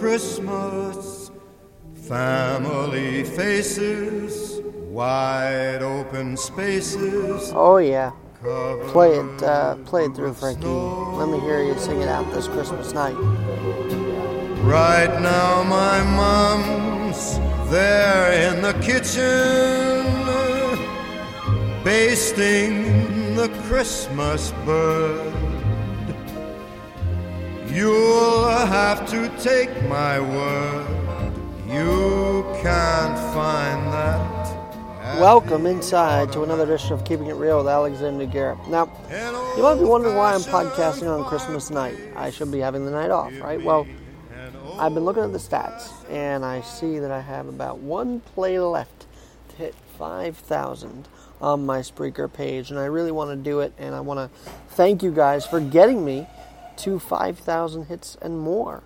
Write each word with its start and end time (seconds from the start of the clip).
Christmas. 0.00 1.30
Family 2.08 3.24
faces, 3.24 4.60
wide 4.90 5.82
open 5.82 6.36
spaces. 6.36 7.52
Oh 7.54 7.78
yeah. 7.78 8.12
Play 8.92 9.18
it, 9.18 9.42
uh, 9.42 9.74
play 9.86 10.04
it 10.04 10.14
through, 10.14 10.34
Frankie. 10.34 10.66
Let 10.66 11.28
me 11.28 11.40
hear 11.40 11.64
you 11.64 11.76
sing 11.78 12.00
it 12.00 12.08
out 12.08 12.32
this 12.32 12.46
Christmas 12.46 12.92
night. 12.92 13.16
Right 14.62 15.20
now, 15.20 15.64
my 15.64 16.02
mom's 16.04 17.38
there 17.70 18.52
in 18.52 18.62
the 18.62 18.74
kitchen, 18.74 20.04
basting 21.82 23.34
the 23.34 23.48
Christmas 23.66 24.52
bird. 24.64 25.55
You'll 27.76 28.48
have 28.48 29.06
to 29.10 29.28
take 29.38 29.68
my 29.82 30.18
word, 30.18 30.86
you 31.68 32.42
can't 32.62 33.18
find 33.34 33.92
that. 33.92 35.20
Welcome 35.20 35.66
inside 35.66 36.32
to 36.32 36.42
another 36.42 36.62
edition 36.62 36.94
of 36.94 37.04
Keeping 37.04 37.26
It 37.26 37.34
Real 37.34 37.58
with 37.58 37.68
Alexander 37.68 38.24
Garrett. 38.24 38.66
Now, 38.68 38.90
you 39.58 39.62
might 39.62 39.74
be 39.74 39.84
wondering 39.84 40.16
why 40.16 40.32
I'm 40.32 40.40
podcasting 40.40 41.06
on 41.06 41.26
Christmas 41.26 41.68
night. 41.68 41.98
I 42.16 42.30
should 42.30 42.50
be 42.50 42.60
having 42.60 42.86
the 42.86 42.90
night 42.90 43.10
off, 43.10 43.38
right? 43.42 43.62
Well, 43.62 43.86
I've 44.78 44.94
been 44.94 45.04
looking 45.04 45.24
at 45.24 45.32
the 45.32 45.38
stats, 45.38 45.92
and 46.10 46.46
I 46.46 46.62
see 46.62 46.98
that 46.98 47.10
I 47.10 47.20
have 47.20 47.46
about 47.46 47.80
one 47.80 48.20
play 48.20 48.58
left 48.58 49.04
to 49.50 49.56
hit 49.56 49.74
5,000 49.98 51.08
on 51.42 51.66
my 51.66 51.80
Spreaker 51.80 52.32
page, 52.32 52.70
and 52.70 52.80
I 52.80 52.86
really 52.86 53.12
want 53.12 53.32
to 53.32 53.36
do 53.36 53.60
it, 53.60 53.74
and 53.76 53.94
I 53.94 54.00
want 54.00 54.32
to 54.32 54.50
thank 54.70 55.02
you 55.02 55.10
guys 55.10 55.44
for 55.44 55.60
getting 55.60 56.06
me 56.06 56.26
to 56.78 56.98
5,000 56.98 57.86
hits 57.86 58.16
and 58.20 58.38
more 58.38 58.82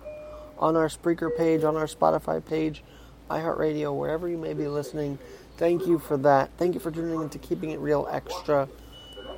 on 0.57 0.75
our 0.75 0.87
Spreaker 0.87 1.35
page, 1.35 1.63
on 1.63 1.75
our 1.75 1.87
Spotify 1.87 2.43
page, 2.43 2.83
iHeartRadio, 3.29 3.97
wherever 3.97 4.27
you 4.27 4.37
may 4.37 4.53
be 4.53 4.67
listening. 4.67 5.17
Thank 5.57 5.87
you 5.87 5.99
for 5.99 6.17
that. 6.17 6.51
Thank 6.57 6.73
you 6.73 6.79
for 6.79 6.91
tuning 6.91 7.21
into 7.21 7.39
Keeping 7.39 7.71
It 7.71 7.79
Real 7.79 8.07
Extra. 8.11 8.67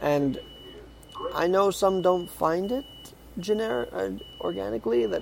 And 0.02 0.40
I 1.34 1.48
know 1.48 1.72
some 1.72 2.02
don't 2.02 2.30
find 2.30 2.72
it 2.72 2.86
generic, 3.40 3.90
uh, 3.94 4.12
organically, 4.42 5.06
that 5.06 5.22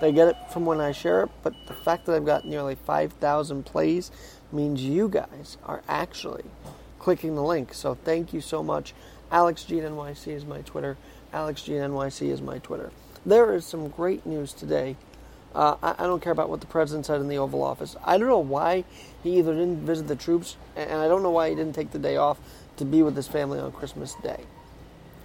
they 0.00 0.12
get 0.12 0.28
it 0.28 0.36
from 0.52 0.64
when 0.64 0.80
I 0.80 0.92
share 0.92 1.24
it, 1.24 1.30
but 1.42 1.54
the 1.66 1.74
fact 1.74 2.06
that 2.06 2.14
I've 2.14 2.24
got 2.24 2.46
nearly 2.46 2.76
5,000 2.76 3.64
plays 3.64 4.10
means 4.52 4.82
you 4.82 5.08
guys 5.08 5.56
are 5.64 5.82
actually 5.88 6.44
clicking 6.98 7.34
the 7.34 7.42
link. 7.42 7.74
So 7.74 7.94
thank 7.94 8.32
you 8.32 8.40
so 8.40 8.62
much. 8.62 8.94
Alex 9.30 9.64
AlexGNYC 9.64 10.28
is 10.28 10.44
my 10.44 10.62
Twitter. 10.62 10.96
AlexGNYC 11.32 12.30
is 12.30 12.40
my 12.40 12.58
Twitter. 12.58 12.90
There 13.26 13.54
is 13.54 13.64
some 13.64 13.88
great 13.88 14.24
news 14.24 14.52
today. 14.52 14.96
Uh, 15.54 15.76
I, 15.82 15.94
I, 15.98 16.06
don't 16.06 16.22
care 16.22 16.32
about 16.32 16.48
what 16.48 16.60
the 16.60 16.66
president 16.66 17.06
said 17.06 17.20
in 17.20 17.28
the 17.28 17.38
Oval 17.38 17.62
Office. 17.62 17.96
I 18.04 18.18
don't 18.18 18.28
know 18.28 18.38
why 18.38 18.84
he 19.22 19.38
either 19.38 19.54
didn't 19.54 19.84
visit 19.84 20.06
the 20.06 20.16
troops, 20.16 20.56
and 20.76 20.92
I 20.92 21.08
don't 21.08 21.22
know 21.22 21.30
why 21.30 21.50
he 21.50 21.54
didn't 21.54 21.74
take 21.74 21.90
the 21.90 21.98
day 21.98 22.16
off 22.16 22.38
to 22.76 22.84
be 22.84 23.02
with 23.02 23.16
his 23.16 23.28
family 23.28 23.58
on 23.58 23.72
Christmas 23.72 24.14
Day. 24.22 24.44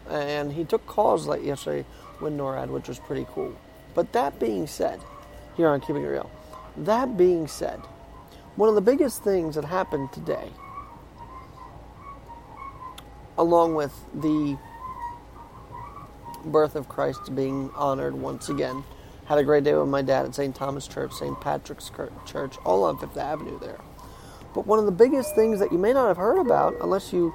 And 0.09 0.53
he 0.53 0.65
took 0.65 0.85
calls 0.85 1.27
like 1.27 1.43
yesterday 1.43 1.85
with 2.19 2.33
NORAD, 2.33 2.69
which 2.69 2.87
was 2.87 2.99
pretty 2.99 3.27
cool. 3.31 3.55
But 3.93 4.11
that 4.13 4.39
being 4.39 4.65
said, 4.65 4.99
here 5.55 5.67
on 5.67 5.81
Keeping 5.81 6.03
It 6.03 6.07
Real, 6.07 6.31
that 6.77 7.17
being 7.17 7.47
said, 7.47 7.79
one 8.55 8.69
of 8.69 8.75
the 8.75 8.81
biggest 8.81 9.23
things 9.23 9.55
that 9.55 9.65
happened 9.65 10.11
today, 10.11 10.49
along 13.37 13.75
with 13.75 13.93
the 14.13 14.57
birth 16.45 16.75
of 16.75 16.89
Christ 16.89 17.33
being 17.35 17.69
honored 17.75 18.13
once 18.13 18.49
again, 18.49 18.83
had 19.25 19.37
a 19.37 19.43
great 19.43 19.63
day 19.63 19.73
with 19.73 19.87
my 19.87 20.01
dad 20.01 20.25
at 20.25 20.35
St. 20.35 20.55
Thomas 20.55 20.87
Church, 20.87 21.13
St. 21.13 21.39
Patrick's 21.39 21.91
Church, 22.25 22.57
all 22.65 22.83
on 22.83 22.97
Fifth 22.97 23.17
Avenue 23.17 23.59
there. 23.59 23.79
But 24.53 24.67
one 24.67 24.79
of 24.79 24.85
the 24.85 24.91
biggest 24.91 25.33
things 25.35 25.59
that 25.59 25.71
you 25.71 25.77
may 25.77 25.93
not 25.93 26.07
have 26.07 26.17
heard 26.17 26.39
about, 26.39 26.75
unless 26.81 27.11
you 27.13 27.33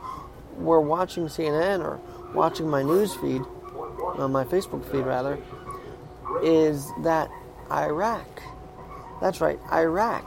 were 0.57 0.81
watching 0.81 1.27
CNN 1.27 1.83
or 1.83 2.01
watching 2.35 2.69
my 2.69 2.83
news 2.83 3.15
feed, 3.15 3.43
uh, 4.17 4.29
my 4.29 4.45
Facebook 4.45 4.85
feed 4.91 5.05
rather, 5.05 5.39
is 6.43 6.91
that 7.03 7.31
Iraq, 7.71 8.43
that's 9.21 9.41
right, 9.41 9.59
Iraq, 9.73 10.27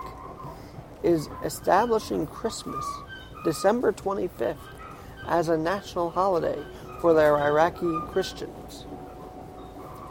is 1.04 1.30
establishing 1.44 2.28
Christmas, 2.28 2.86
December 3.44 3.92
25th, 3.92 4.58
as 5.28 5.50
a 5.50 5.58
national 5.58 6.10
holiday 6.10 6.62
for 7.02 7.14
their 7.14 7.36
Iraqi 7.38 8.00
Christians 8.12 8.86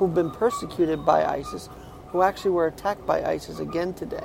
who've 0.01 0.15
been 0.15 0.31
persecuted 0.31 1.05
by 1.05 1.25
ISIS, 1.25 1.69
who 2.09 2.23
actually 2.23 2.51
were 2.51 2.67
attacked 2.67 3.07
by 3.07 3.23
ISIS 3.23 3.61
again 3.61 3.95
today. 3.95 4.25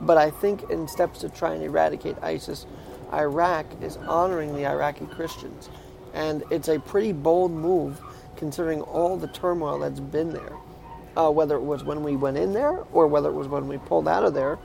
But 0.00 0.18
I 0.18 0.30
think 0.30 0.68
in 0.68 0.88
steps 0.88 1.20
to 1.20 1.28
try 1.28 1.54
and 1.54 1.62
eradicate 1.62 2.16
ISIS, 2.22 2.66
Iraq 3.12 3.66
is 3.80 3.96
honoring 3.98 4.54
the 4.54 4.66
Iraqi 4.66 5.06
Christians. 5.06 5.70
And 6.12 6.42
it's 6.50 6.68
a 6.68 6.78
pretty 6.80 7.12
bold 7.12 7.52
move 7.52 8.00
considering 8.36 8.82
all 8.82 9.16
the 9.16 9.28
turmoil 9.28 9.78
that's 9.78 10.00
been 10.00 10.30
there. 10.30 10.56
Uh, 11.16 11.30
whether 11.30 11.56
it 11.56 11.62
was 11.62 11.84
when 11.84 12.02
we 12.02 12.16
went 12.16 12.36
in 12.36 12.52
there 12.52 12.84
or 12.92 13.06
whether 13.06 13.28
it 13.28 13.34
was 13.34 13.46
when 13.46 13.68
we 13.68 13.78
pulled 13.78 14.08
out 14.08 14.24
of 14.24 14.34
there 14.34 14.58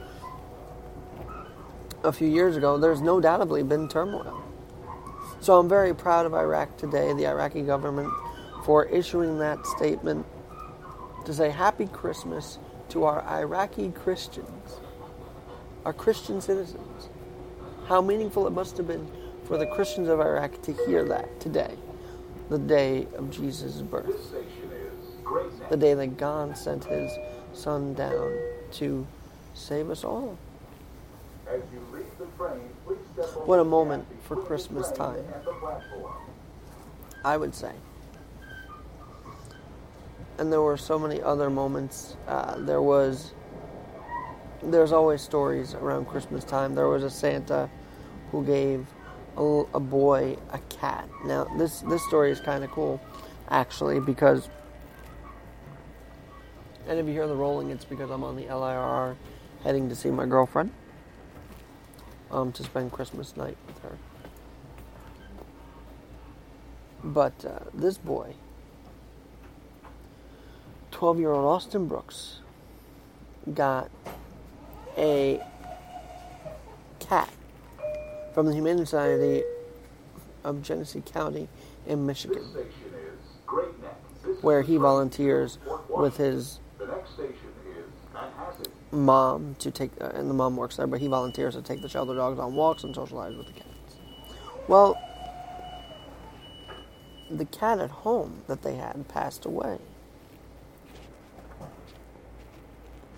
a 2.03 2.11
few 2.11 2.27
years 2.27 2.57
ago, 2.57 2.77
there's 2.77 3.01
no 3.01 3.21
doubtably 3.21 3.67
been 3.67 3.87
turmoil. 3.87 4.46
So 5.39 5.59
I'm 5.59 5.69
very 5.69 5.93
proud 5.93 6.25
of 6.25 6.33
Iraq 6.33 6.77
today, 6.77 7.13
the 7.13 7.27
Iraqi 7.27 7.61
government, 7.61 8.11
for 8.65 8.85
issuing 8.85 9.39
that 9.39 9.65
statement 9.65 10.25
to 11.25 11.33
say 11.33 11.49
Happy 11.49 11.87
Christmas 11.87 12.57
to 12.89 13.03
our 13.03 13.21
Iraqi 13.23 13.91
Christians, 13.91 14.79
our 15.85 15.93
Christian 15.93 16.41
citizens. 16.41 17.09
How 17.87 18.01
meaningful 18.01 18.47
it 18.47 18.51
must 18.51 18.77
have 18.77 18.87
been 18.87 19.07
for 19.45 19.57
the 19.57 19.65
Christians 19.65 20.09
of 20.09 20.19
Iraq 20.19 20.61
to 20.63 20.73
hear 20.85 21.05
that 21.05 21.39
today, 21.39 21.75
the 22.49 22.57
day 22.57 23.07
of 23.15 23.29
Jesus' 23.29 23.81
birth, 23.81 24.33
the 25.69 25.77
day 25.77 25.93
that 25.93 26.17
God 26.17 26.57
sent 26.57 26.85
his 26.85 27.11
Son 27.53 27.93
down 27.93 28.37
to 28.73 29.07
save 29.53 29.89
us 29.89 30.03
all. 30.03 30.37
What 33.45 33.59
a 33.59 33.63
moment 33.63 34.05
for 34.23 34.35
Christmas 34.35 34.91
time. 34.91 35.23
I 37.23 37.37
would 37.37 37.55
say. 37.55 37.73
and 40.37 40.51
there 40.51 40.61
were 40.61 40.77
so 40.77 40.99
many 40.99 41.21
other 41.21 41.49
moments. 41.49 42.15
Uh, 42.27 42.57
there 42.59 42.81
was, 42.81 43.33
there's 44.61 44.91
always 44.91 45.21
stories 45.21 45.73
around 45.73 46.05
Christmas 46.07 46.43
time. 46.43 46.75
There 46.75 46.87
was 46.87 47.03
a 47.03 47.09
Santa 47.09 47.69
who 48.31 48.45
gave 48.45 48.85
a, 49.35 49.41
a 49.73 49.79
boy 49.79 50.37
a 50.51 50.59
cat. 50.69 51.07
Now 51.25 51.45
this 51.57 51.81
this 51.81 52.05
story 52.07 52.31
is 52.31 52.39
kind 52.39 52.63
of 52.63 52.71
cool, 52.71 53.01
actually, 53.49 53.99
because. 53.99 54.49
And 56.87 56.99
if 56.99 57.05
you 57.05 57.11
hear 57.11 57.27
the 57.27 57.35
rolling, 57.35 57.69
it's 57.69 57.83
because 57.83 58.09
I'm 58.09 58.23
on 58.23 58.37
the 58.37 58.45
LIRR 58.45 59.15
heading 59.63 59.89
to 59.89 59.95
see 59.95 60.09
my 60.09 60.25
girlfriend 60.25 60.71
um, 62.31 62.51
to 62.51 62.63
spend 62.63 62.91
Christmas 62.91 63.35
night 63.37 63.57
with 63.67 63.79
her. 63.79 63.97
But 67.03 67.45
uh, 67.45 67.59
this 67.73 67.97
boy, 67.97 68.33
12 70.91 71.19
year 71.19 71.31
old 71.31 71.45
Austin 71.45 71.87
Brooks, 71.87 72.39
got 73.53 73.89
a 74.97 75.41
cat 76.99 77.29
from 78.33 78.47
the 78.47 78.53
Humane 78.53 78.77
Society 78.77 79.43
of 80.43 80.61
Genesee 80.61 81.01
County 81.01 81.47
in 81.85 82.05
Michigan, 82.05 82.43
where 84.41 84.61
he 84.61 84.77
volunteers 84.77 85.59
with 85.89 86.17
his 86.17 86.59
mom 88.97 89.55
to 89.59 89.71
take, 89.71 89.91
uh, 90.01 90.11
and 90.13 90.29
the 90.29 90.33
mom 90.33 90.57
works 90.57 90.77
there, 90.77 90.87
but 90.87 90.99
he 90.99 91.07
volunteers 91.07 91.55
to 91.55 91.61
take 91.61 91.81
the 91.81 91.89
shelter 91.89 92.15
dogs 92.15 92.39
on 92.39 92.55
walks 92.55 92.83
and 92.83 92.93
socialize 92.93 93.35
with 93.35 93.47
the 93.47 93.53
cats. 93.53 93.67
Well, 94.67 95.01
the 97.29 97.45
cat 97.45 97.79
at 97.79 97.89
home 97.89 98.41
that 98.47 98.61
they 98.61 98.75
had 98.75 99.07
passed 99.07 99.45
away. 99.45 99.77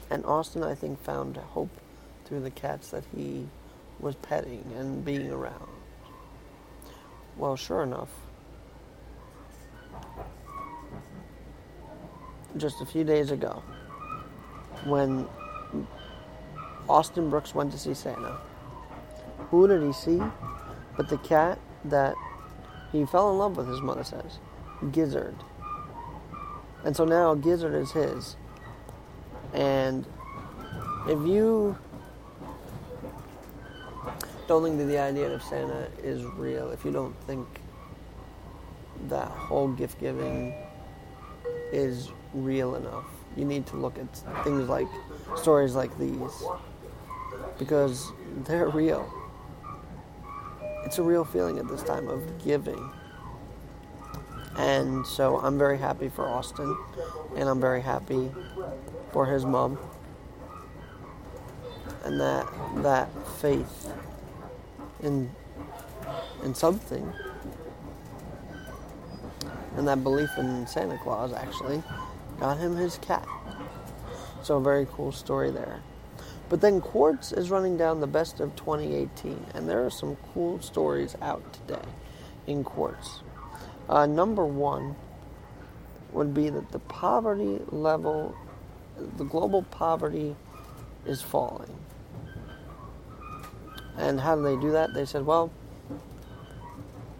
And 0.10 0.26
Austin, 0.26 0.64
I 0.64 0.76
think, 0.76 1.02
found 1.02 1.38
hope 1.38 1.70
through 2.26 2.42
the 2.42 2.52
cats 2.52 2.90
that 2.92 3.04
he 3.16 3.48
was 4.00 4.16
petting 4.16 4.64
and 4.78 5.06
being 5.06 5.32
around. 5.32 5.70
Well, 7.38 7.56
sure 7.56 7.84
enough, 7.84 8.10
just 12.58 12.82
a 12.82 12.86
few 12.86 13.04
days 13.04 13.32
ago, 13.32 13.64
when 14.86 15.28
Austin 16.88 17.30
Brooks 17.30 17.54
went 17.54 17.72
to 17.72 17.78
see 17.78 17.94
Santa, 17.94 18.38
who 19.52 19.68
did 19.68 19.84
he 19.84 19.94
see 19.94 20.22
but 21.00 21.08
the 21.08 21.18
cat 21.20 21.58
that 21.86 22.14
he 22.92 23.06
fell 23.06 23.32
in 23.32 23.38
love 23.38 23.56
with, 23.56 23.70
his 23.70 23.80
mother 23.80 24.04
says, 24.04 24.40
Gizzard. 24.92 25.36
And 26.84 26.94
so 26.94 27.06
now 27.06 27.36
Gizzard 27.36 27.74
is 27.74 27.92
his. 27.92 28.36
And 29.54 30.06
if 31.08 31.26
you 31.26 31.78
don't 34.48 34.64
think 34.64 34.78
that 34.78 34.86
the 34.86 35.00
idea 35.00 35.30
of 35.30 35.42
Santa 35.42 35.88
is 36.04 36.26
real, 36.26 36.72
if 36.72 36.84
you 36.84 36.92
don't 36.92 37.16
think 37.22 37.48
that 39.08 39.30
whole 39.30 39.70
gift 39.70 40.02
giving 40.02 40.54
is 41.72 42.12
real 42.34 42.76
enough, 42.76 43.06
you 43.40 43.46
need 43.46 43.66
to 43.68 43.78
look 43.78 43.98
at 43.98 44.14
things 44.44 44.68
like 44.68 44.88
stories 45.38 45.74
like 45.74 45.98
these 45.98 46.44
because 47.58 48.12
they're 48.44 48.68
real. 48.68 49.12
It's 50.86 50.98
a 50.98 51.04
real 51.04 51.24
feeling 51.24 51.58
at 51.58 51.68
this 51.68 51.82
time 51.82 52.10
of 52.10 52.22
giving. 52.44 52.92
And 54.58 55.08
so 55.08 55.38
I'm 55.40 55.58
very 55.58 55.78
happy 55.78 56.10
for 56.10 56.28
Austin, 56.28 56.78
and 57.38 57.48
I'm 57.48 57.62
very 57.62 57.82
happy 57.82 58.30
for 59.14 59.26
his 59.26 59.46
mom. 59.46 59.78
And 62.04 62.20
that 62.20 62.46
that 62.78 63.10
faith 63.40 63.94
in 65.02 65.32
in 66.44 66.54
something 66.56 67.14
and 69.78 69.88
that 69.88 70.04
belief 70.04 70.30
in 70.38 70.66
Santa 70.68 70.98
Claus 70.98 71.32
actually 71.34 71.82
got 72.40 72.58
him 72.58 72.76
his 72.76 72.98
cat. 73.00 73.28
So 74.44 74.58
a 74.58 74.62
very 74.62 74.88
cool 74.92 75.12
story 75.12 75.52
there. 75.52 75.82
But 76.50 76.62
then 76.62 76.82
Quartz 76.82 77.32
is 77.32 77.52
running 77.52 77.78
down 77.78 78.00
the 78.00 78.08
best 78.08 78.40
of 78.40 78.56
2018, 78.56 79.46
and 79.54 79.70
there 79.70 79.86
are 79.86 79.92
some 79.92 80.18
cool 80.34 80.60
stories 80.62 81.16
out 81.22 81.44
today 81.54 81.88
in 82.48 82.64
Quartz. 82.64 83.20
Uh, 83.88 84.06
number 84.06 84.46
one 84.46 84.96
would 86.12 86.34
be 86.34 86.50
that 86.50 86.72
the 86.72 86.80
poverty 86.80 87.60
level, 87.70 88.36
the 89.18 89.24
global 89.24 89.62
poverty 89.64 90.36
is 91.06 91.22
falling. 91.22 91.76
And 93.98 94.20
how 94.20 94.36
do 94.36 94.44
they 94.44 94.56
do 94.56 94.72
that? 94.72 94.94
They 94.94 95.06
said, 95.06 95.26
well, 95.26 95.52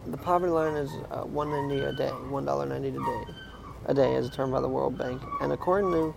the 0.08 0.18
poverty 0.18 0.52
line 0.52 0.76
is 0.76 0.90
uh, 1.12 1.22
190 1.22 1.86
a 1.86 1.94
day, 1.94 2.10
$1.90 2.10 2.76
a 2.76 3.26
day, 3.28 3.34
a 3.86 3.94
day 3.94 4.16
as 4.16 4.30
determined 4.30 4.54
by 4.54 4.62
the 4.62 4.68
World 4.68 4.98
Bank. 4.98 5.22
And 5.42 5.52
according 5.52 5.92
to 5.92 6.16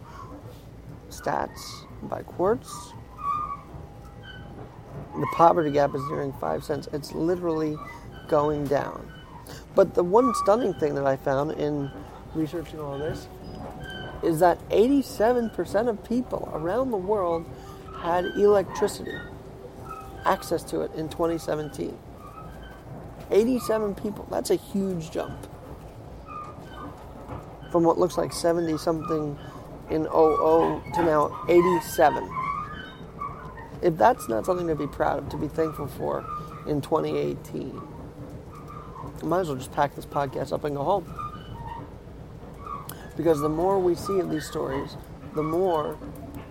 stats 1.11 1.87
by 2.03 2.23
Quartz, 2.23 2.93
the 5.14 5.26
poverty 5.35 5.70
gap 5.70 5.94
is 5.94 6.03
nearing 6.11 6.32
five 6.35 6.64
cents. 6.64 6.88
It's 6.93 7.12
literally 7.12 7.76
going 8.29 8.67
down. 8.67 9.12
But 9.75 9.94
the 9.94 10.05
one 10.05 10.35
stunning 10.43 10.75
thing 10.75 10.94
that 10.94 11.06
I 11.06 11.17
found 11.17 11.53
in 11.53 11.91
researching 12.35 12.81
all 12.81 12.99
this 12.99 13.29
is 14.23 14.41
that 14.41 14.59
87% 14.69 15.88
of 15.88 16.03
people 16.05 16.50
around 16.55 16.91
the 16.91 16.97
world 16.97 17.44
had 18.00 18.25
electricity, 18.25 19.17
access 20.25 20.62
to 20.64 20.82
it 20.82 20.93
in 20.94 21.09
2017. 21.09 21.97
87 23.31 23.94
people. 23.94 24.26
That's 24.31 24.50
a 24.50 24.56
huge 24.56 25.11
jump. 25.11 25.51
From 27.73 27.83
what 27.83 27.99
looks 27.99 28.17
like 28.17 28.33
70 28.33 28.79
something 28.79 29.37
in 29.91 30.05
00 30.05 30.83
to 30.95 31.03
now 31.03 31.45
87 31.49 32.31
if 33.83 33.97
that's 33.99 34.29
not 34.29 34.47
something 34.47 34.69
to 34.69 34.77
be 34.77 34.87
proud 34.87 35.19
of, 35.19 35.29
to 35.31 35.37
be 35.37 35.49
thankful 35.49 35.89
for 35.89 36.25
in 36.67 36.81
2018, 36.81 37.83
I 39.21 39.25
might 39.25 39.41
as 39.41 39.49
well 39.49 39.57
just 39.57 39.73
pack 39.73 39.95
this 39.97 40.07
podcast 40.07 40.53
up 40.53 40.65
and 40.65 40.77
go 40.77 40.85
home. 40.85 41.15
Because 43.17 43.41
the 43.41 43.49
more 43.49 43.79
we 43.79 43.95
see 43.95 44.21
of 44.21 44.31
these 44.31 44.47
stories, 44.47 44.97
the 45.35 45.43
more 45.43 45.99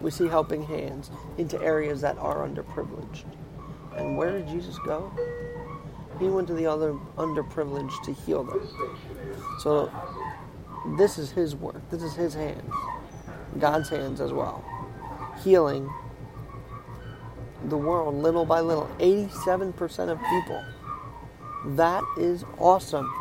we 0.01 0.12
see 0.12 0.28
helping 0.28 0.63
hands 0.63 1.10
into 1.38 1.60
areas 1.62 2.01
that 2.01 2.18
are 2.18 2.48
underprivileged. 2.48 3.24
And 3.96 4.18
where 4.18 4.32
did 4.32 4.48
Jesus 4.48 4.78
go? 4.80 5.12
He 6.20 6.28
went 6.28 6.48
to 6.50 6.54
the 6.54 6.66
other 6.66 6.94
underprivileged 7.16 8.04
to 8.04 8.13
heal 8.13 8.44
them. 8.44 8.68
So 9.60 9.92
this 10.98 11.18
is 11.18 11.32
his 11.32 11.56
work. 11.56 11.82
This 11.90 12.04
is 12.04 12.14
his 12.14 12.34
hands. 12.34 12.74
God's 13.60 13.90
hands 13.90 14.22
as 14.22 14.34
well. 14.34 14.64
Healing 15.44 15.90
the 17.66 17.78
world 17.78 18.16
little 18.16 18.46
by 18.46 18.60
little. 18.60 18.90
87% 19.00 20.10
of 20.10 20.20
people. 20.30 20.64
That 21.76 22.04
is 22.18 22.44
awesome. 22.58 23.12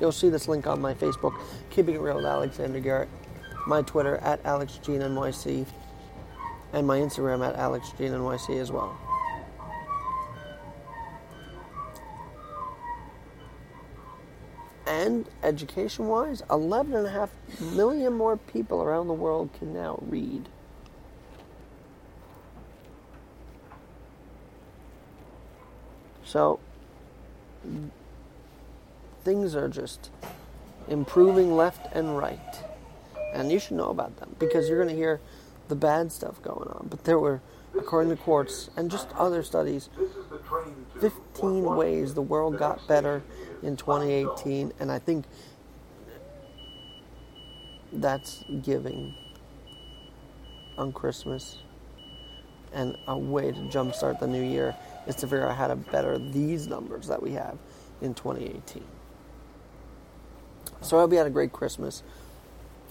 You'll 0.00 0.12
see 0.12 0.28
this 0.28 0.46
link 0.46 0.66
on 0.66 0.80
my 0.80 0.94
Facebook, 0.94 1.34
Keeping 1.70 1.94
It 1.94 2.00
Real 2.00 2.16
with 2.16 2.26
Alexander 2.26 2.80
Garrett, 2.80 3.08
my 3.66 3.82
Twitter 3.82 4.18
at 4.18 4.42
AlexGNYC, 4.44 5.66
and 6.72 6.86
my 6.86 6.98
Instagram 6.98 7.46
at 7.46 7.56
AlexGNYC 7.56 8.60
as 8.60 8.70
well. 8.70 8.96
And 15.06 15.24
education 15.40 16.08
wise, 16.08 16.42
11.5 16.50 17.28
million 17.76 18.12
more 18.14 18.36
people 18.36 18.82
around 18.82 19.06
the 19.06 19.14
world 19.14 19.50
can 19.56 19.72
now 19.72 20.00
read. 20.02 20.48
So 26.24 26.58
things 29.22 29.54
are 29.54 29.68
just 29.68 30.10
improving 30.88 31.54
left 31.54 31.86
and 31.94 32.18
right. 32.18 32.64
And 33.32 33.52
you 33.52 33.60
should 33.60 33.76
know 33.76 33.90
about 33.90 34.16
them 34.16 34.34
because 34.40 34.68
you're 34.68 34.82
going 34.82 34.92
to 34.92 35.00
hear 35.00 35.20
the 35.68 35.76
bad 35.76 36.10
stuff 36.10 36.42
going 36.42 36.68
on. 36.68 36.88
But 36.90 37.04
there 37.04 37.20
were, 37.20 37.40
according 37.76 38.10
to 38.10 38.22
Quartz 38.22 38.70
and 38.76 38.90
just 38.90 39.08
other 39.16 39.42
studies, 39.42 39.88
15 41.00 41.64
ways 41.64 42.14
the 42.14 42.22
world 42.22 42.58
got 42.58 42.86
better 42.86 43.22
in 43.62 43.76
2018. 43.76 44.72
And 44.80 44.90
I 44.90 44.98
think 44.98 45.24
that's 47.92 48.44
giving 48.62 49.14
on 50.76 50.92
Christmas 50.92 51.58
and 52.72 52.96
a 53.06 53.16
way 53.16 53.52
to 53.52 53.60
jumpstart 53.60 54.20
the 54.20 54.26
new 54.26 54.42
year 54.42 54.74
is 55.06 55.14
to 55.16 55.26
figure 55.26 55.48
out 55.48 55.56
how 55.56 55.68
to 55.68 55.76
better 55.76 56.18
these 56.18 56.66
numbers 56.66 57.06
that 57.08 57.22
we 57.22 57.32
have 57.32 57.56
in 58.00 58.12
2018. 58.12 58.82
So 60.82 60.98
I 60.98 61.00
hope 61.00 61.12
you 61.12 61.18
had 61.18 61.26
a 61.26 61.30
great 61.30 61.52
Christmas. 61.52 62.02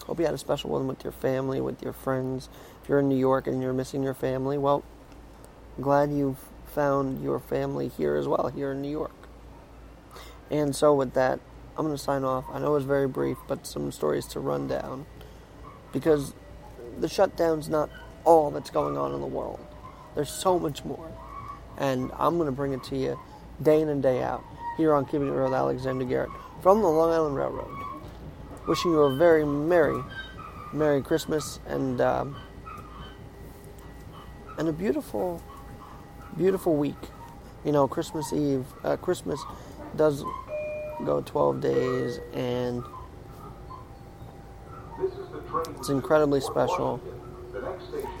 Hope 0.06 0.18
you 0.18 0.24
had 0.24 0.34
a 0.34 0.38
special 0.38 0.70
one 0.70 0.86
with 0.86 1.04
your 1.04 1.12
family, 1.12 1.60
with 1.60 1.82
your 1.82 1.92
friends. 1.92 2.48
If 2.86 2.90
you're 2.90 3.00
in 3.00 3.08
New 3.08 3.18
York 3.18 3.48
and 3.48 3.60
you're 3.60 3.72
missing 3.72 4.04
your 4.04 4.14
family, 4.14 4.56
well, 4.58 4.84
glad 5.80 6.12
you've 6.12 6.38
found 6.66 7.20
your 7.20 7.40
family 7.40 7.88
here 7.88 8.14
as 8.14 8.28
well, 8.28 8.46
here 8.54 8.70
in 8.70 8.80
New 8.80 8.88
York. 8.88 9.26
And 10.52 10.76
so, 10.76 10.94
with 10.94 11.12
that, 11.14 11.40
I'm 11.76 11.84
going 11.84 11.96
to 11.96 12.00
sign 12.00 12.22
off. 12.22 12.44
I 12.48 12.60
know 12.60 12.68
it 12.68 12.74
was 12.74 12.84
very 12.84 13.08
brief, 13.08 13.38
but 13.48 13.66
some 13.66 13.90
stories 13.90 14.24
to 14.26 14.38
run 14.38 14.68
down. 14.68 15.04
Because 15.92 16.32
the 16.96 17.08
shutdown's 17.08 17.68
not 17.68 17.90
all 18.24 18.52
that's 18.52 18.70
going 18.70 18.96
on 18.96 19.12
in 19.12 19.20
the 19.20 19.26
world, 19.26 19.58
there's 20.14 20.30
so 20.30 20.56
much 20.56 20.84
more. 20.84 21.10
And 21.78 22.12
I'm 22.16 22.36
going 22.36 22.46
to 22.46 22.52
bring 22.52 22.72
it 22.72 22.84
to 22.84 22.96
you 22.96 23.18
day 23.60 23.80
in 23.80 23.88
and 23.88 24.00
day 24.00 24.22
out 24.22 24.44
here 24.76 24.94
on 24.94 25.06
Keeping 25.06 25.26
It 25.26 25.32
Real 25.32 25.46
with 25.46 25.54
Alexander 25.54 26.04
Garrett 26.04 26.30
from 26.62 26.82
the 26.82 26.88
Long 26.88 27.10
Island 27.10 27.34
Railroad. 27.34 27.82
Wishing 28.68 28.92
you 28.92 29.00
a 29.00 29.16
very 29.16 29.44
merry, 29.44 30.00
merry 30.72 31.02
Christmas 31.02 31.58
and 31.66 32.00
um, 32.00 32.36
and 34.58 34.68
a 34.68 34.72
beautiful, 34.72 35.42
beautiful 36.36 36.76
week. 36.76 36.96
You 37.64 37.72
know, 37.72 37.88
Christmas 37.88 38.32
Eve, 38.32 38.64
uh, 38.84 38.96
Christmas 38.96 39.42
does 39.96 40.24
go 41.04 41.20
12 41.20 41.60
days, 41.60 42.20
and 42.32 42.82
it's 45.78 45.88
incredibly 45.88 46.40
special. 46.40 47.00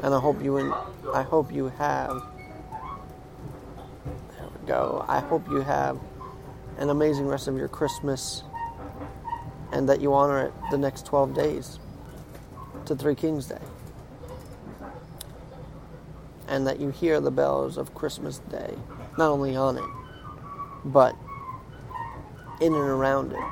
And 0.02 0.14
I 0.14 0.20
hope 0.20 0.42
you, 0.42 0.56
in, 0.58 0.72
I 1.14 1.22
hope 1.22 1.52
you 1.52 1.68
have. 1.78 2.22
There 4.30 4.48
we 4.60 4.66
go. 4.66 5.04
I 5.08 5.20
hope 5.20 5.48
you 5.48 5.60
have 5.60 5.98
an 6.78 6.90
amazing 6.90 7.26
rest 7.26 7.48
of 7.48 7.56
your 7.56 7.68
Christmas, 7.68 8.42
and 9.72 9.88
that 9.88 10.00
you 10.00 10.12
honor 10.12 10.46
it 10.46 10.52
the 10.70 10.78
next 10.78 11.06
12 11.06 11.34
days 11.34 11.78
to 12.84 12.94
Three 12.94 13.14
Kings 13.14 13.46
Day 13.46 13.58
and 16.48 16.66
that 16.66 16.80
you 16.80 16.90
hear 16.90 17.20
the 17.20 17.30
bells 17.30 17.76
of 17.76 17.94
Christmas 17.94 18.38
Day, 18.50 18.74
not 19.18 19.30
only 19.30 19.56
on 19.56 19.76
it, 19.78 19.84
but 20.84 21.16
in 22.60 22.74
and 22.74 22.88
around 22.88 23.32
it, 23.32 23.44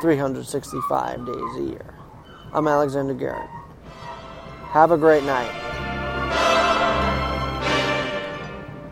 365 0.00 1.26
days 1.26 1.56
a 1.56 1.62
year. 1.62 1.94
I'm 2.52 2.66
Alexander 2.68 3.14
Garrett. 3.14 3.48
Have 4.70 4.90
a 4.90 4.98
great 4.98 5.24
night. 5.24 5.50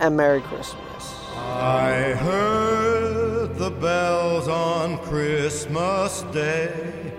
And 0.01 0.17
Merry 0.17 0.41
Christmas. 0.43 1.15
I 1.35 2.15
heard 2.15 3.57
the 3.57 3.71
bells 3.71 4.49
on 4.49 4.99
Christmas 4.99 6.23
Day, 6.33 7.13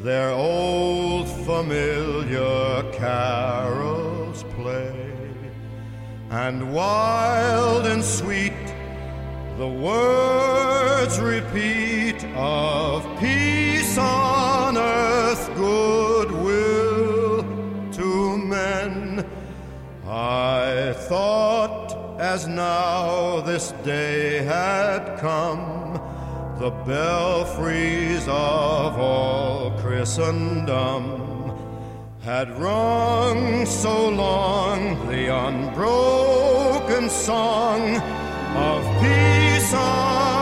their 0.00 0.30
old 0.30 1.28
familiar 1.28 2.82
carols 2.92 4.10
play. 4.10 4.19
And 6.30 6.72
wild 6.72 7.86
and 7.86 8.04
sweet 8.04 8.52
the 9.58 9.66
words 9.66 11.18
repeat 11.18 12.24
of 12.36 13.04
peace 13.18 13.98
on 13.98 14.78
earth, 14.78 15.50
goodwill 15.56 17.42
to 17.92 18.38
men. 18.38 19.26
I 20.06 20.94
thought 21.08 22.20
as 22.20 22.46
now 22.46 23.40
this 23.40 23.72
day 23.82 24.44
had 24.44 25.18
come, 25.18 25.94
the 26.60 26.70
belfries 26.86 28.22
of 28.28 28.96
all 29.00 29.72
Christendom 29.80 31.29
had 32.22 32.50
rung 32.58 33.64
so 33.64 34.10
long 34.10 35.08
the 35.08 35.34
unbroken 35.34 37.08
song 37.08 37.96
of 38.56 38.84
peace 39.00 39.72
on 39.72 40.39